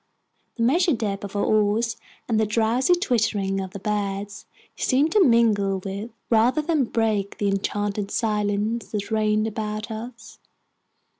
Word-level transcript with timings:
The 0.55 0.63
measured 0.63 0.97
dip 0.97 1.23
of 1.23 1.35
our 1.35 1.43
oars 1.45 1.95
and 2.27 2.39
the 2.39 2.47
drowsy 2.47 2.95
twitterings 2.95 3.61
of 3.63 3.69
the 3.69 3.77
birds 3.79 4.47
seemed 4.75 5.11
to 5.11 5.23
mingle 5.23 5.77
with, 5.77 6.09
rather 6.31 6.63
than 6.63 6.85
break, 6.85 7.37
the 7.37 7.47
enchanted 7.49 8.09
silence 8.09 8.87
that 8.93 9.11
reigned 9.11 9.45
about 9.45 9.91
us. 9.91 10.39